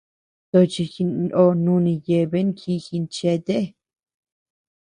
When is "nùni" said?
1.63-1.93